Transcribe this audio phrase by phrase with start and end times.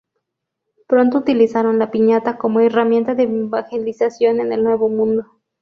[0.87, 5.27] Pronto utilizaron la piñata como herramienta de evangelización en el Nuevo Mundo.